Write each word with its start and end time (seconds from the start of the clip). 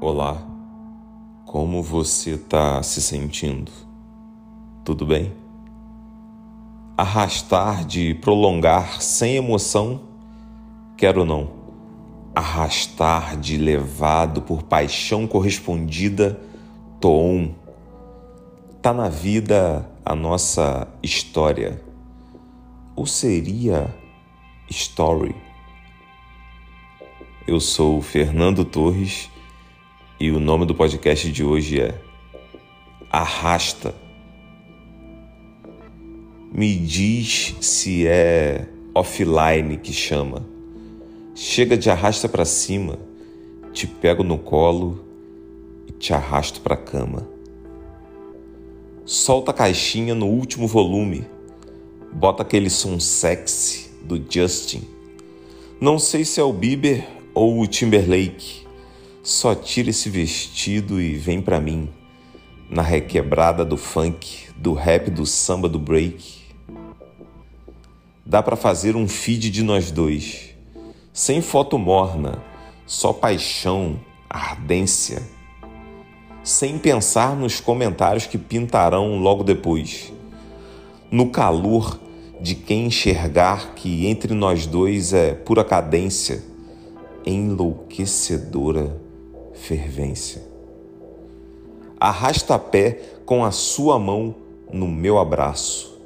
Olá, 0.00 0.40
como 1.44 1.82
você 1.82 2.36
está 2.36 2.80
se 2.84 3.02
sentindo? 3.02 3.72
Tudo 4.84 5.04
bem? 5.04 5.32
Arrastar 6.96 7.84
de 7.84 8.14
prolongar 8.14 9.02
sem 9.02 9.34
emoção, 9.34 10.02
quero 10.96 11.24
não. 11.24 11.50
Arrastar 12.32 13.36
de 13.36 13.56
levado 13.56 14.40
por 14.40 14.62
paixão 14.62 15.26
correspondida, 15.26 16.40
tô 17.00 17.20
um. 17.20 17.52
Tá 18.80 18.94
na 18.94 19.08
vida 19.08 19.84
a 20.04 20.14
nossa 20.14 20.86
história. 21.02 21.82
Ou 22.94 23.04
seria 23.04 23.92
story? 24.70 25.34
Eu 27.48 27.58
sou 27.58 28.00
Fernando 28.00 28.64
Torres 28.64 29.28
e 30.20 30.32
o 30.32 30.40
nome 30.40 30.66
do 30.66 30.74
podcast 30.74 31.30
de 31.30 31.44
hoje 31.44 31.80
é 31.80 31.94
Arrasta. 33.10 33.94
Me 36.52 36.74
diz 36.74 37.54
se 37.60 38.06
é 38.06 38.66
offline 38.92 39.76
que 39.76 39.92
chama. 39.92 40.44
Chega 41.36 41.76
de 41.76 41.88
arrasta 41.88 42.28
para 42.28 42.44
cima, 42.44 42.98
te 43.72 43.86
pego 43.86 44.24
no 44.24 44.38
colo 44.38 45.04
e 45.86 45.92
te 45.92 46.12
arrasto 46.12 46.60
para 46.62 46.76
cama. 46.76 47.28
Solta 49.04 49.52
a 49.52 49.54
caixinha 49.54 50.16
no 50.16 50.26
último 50.26 50.66
volume. 50.66 51.24
Bota 52.12 52.42
aquele 52.42 52.70
som 52.70 52.98
sexy 52.98 53.90
do 54.02 54.20
Justin. 54.28 54.82
Não 55.80 55.96
sei 55.96 56.24
se 56.24 56.40
é 56.40 56.42
o 56.42 56.52
Bieber 56.52 57.06
ou 57.32 57.60
o 57.60 57.66
Timberlake 57.68 58.67
só 59.28 59.54
tira 59.54 59.90
esse 59.90 60.08
vestido 60.08 60.98
e 60.98 61.14
vem 61.14 61.42
para 61.42 61.60
mim, 61.60 61.90
na 62.70 62.80
requebrada 62.80 63.62
do 63.62 63.76
funk, 63.76 64.48
do 64.56 64.72
rap, 64.72 65.10
do 65.10 65.26
samba, 65.26 65.68
do 65.68 65.78
break. 65.78 66.44
Dá 68.24 68.42
para 68.42 68.56
fazer 68.56 68.96
um 68.96 69.06
feed 69.06 69.50
de 69.50 69.62
nós 69.62 69.90
dois, 69.90 70.54
sem 71.12 71.42
foto 71.42 71.78
morna, 71.78 72.42
só 72.86 73.12
paixão, 73.12 74.00
ardência, 74.30 75.22
sem 76.42 76.78
pensar 76.78 77.36
nos 77.36 77.60
comentários 77.60 78.24
que 78.24 78.38
pintarão 78.38 79.18
logo 79.18 79.44
depois. 79.44 80.10
No 81.10 81.28
calor 81.28 82.00
de 82.40 82.54
quem 82.54 82.86
enxergar 82.86 83.74
que 83.74 84.06
entre 84.06 84.32
nós 84.32 84.64
dois 84.64 85.12
é 85.12 85.34
pura 85.34 85.62
cadência, 85.62 86.42
enlouquecedora 87.26 89.06
fervência. 89.58 90.42
Arrasta 92.00 92.58
pé 92.58 93.00
com 93.26 93.44
a 93.44 93.50
sua 93.50 93.98
mão 93.98 94.34
no 94.72 94.86
meu 94.86 95.18
abraço. 95.18 95.98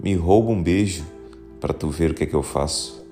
Me 0.00 0.14
rouba 0.14 0.50
um 0.50 0.62
beijo 0.62 1.04
para 1.60 1.74
tu 1.74 1.88
ver 1.88 2.12
o 2.12 2.14
que, 2.14 2.24
é 2.24 2.26
que 2.26 2.34
eu 2.34 2.42
faço. 2.42 3.04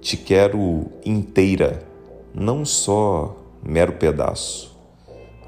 Te 0.00 0.16
quero 0.16 0.86
inteira, 1.04 1.86
não 2.34 2.64
só 2.64 3.36
mero 3.62 3.92
pedaço. 3.92 4.76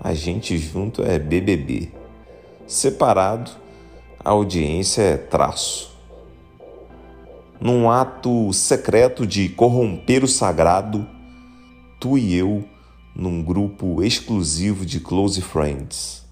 A 0.01 0.13
gente 0.13 0.59
junto 0.59 1.03
é 1.03 1.19
BBB. 1.19 1.91
Separado, 2.67 3.51
a 4.23 4.31
audiência 4.31 5.03
é 5.03 5.17
traço. 5.17 5.95
Num 7.61 7.91
ato 7.91 8.53
secreto 8.53 9.27
de 9.27 9.49
corromper 9.49 10.23
o 10.23 10.29
sagrado, 10.29 11.07
tu 11.99 12.19
e 12.19 12.35
eu 12.35 12.65
num 13.15 13.43
grupo 13.43 14.03
exclusivo 14.03 14.85
de 14.85 14.99
close 14.99 15.41
friends, 15.41 16.27